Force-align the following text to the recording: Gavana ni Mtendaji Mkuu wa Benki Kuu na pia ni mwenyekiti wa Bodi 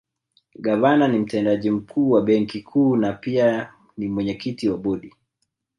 Gavana 0.55 1.07
ni 1.07 1.19
Mtendaji 1.19 1.71
Mkuu 1.71 2.11
wa 2.11 2.21
Benki 2.21 2.61
Kuu 2.61 2.95
na 2.95 3.13
pia 3.13 3.73
ni 3.97 4.07
mwenyekiti 4.07 4.69
wa 4.69 4.77
Bodi 4.77 5.13